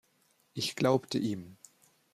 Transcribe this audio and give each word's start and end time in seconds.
Ich 0.55 0.75
glaubte 0.75 1.19
ihm. 1.19 1.57